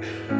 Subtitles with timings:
[0.00, 0.39] 了。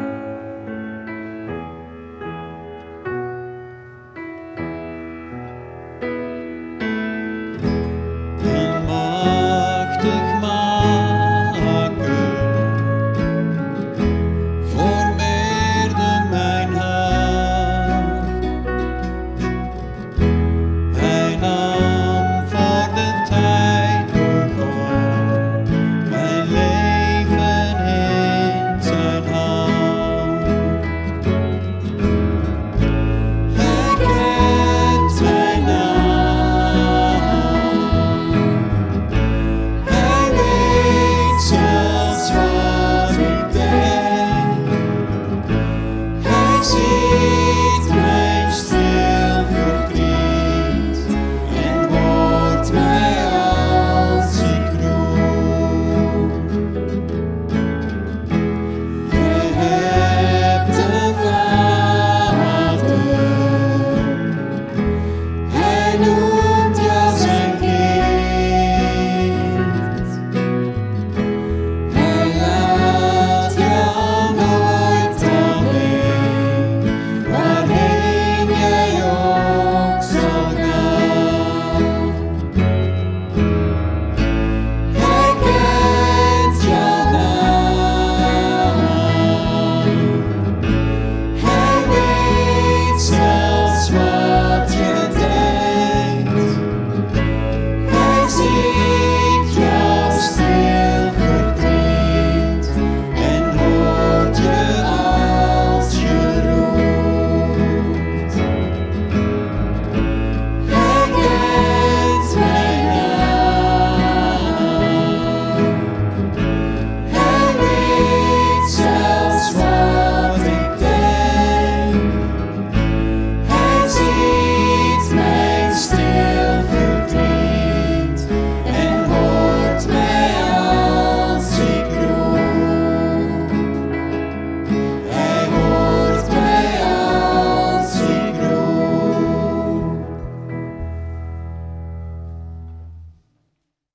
[65.97, 66.30] know.